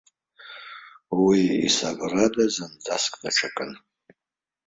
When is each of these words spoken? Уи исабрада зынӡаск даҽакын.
Уи 1.23 1.41
исабрада 1.67 2.45
зынӡаск 2.53 3.13
даҽакын. 3.21 3.71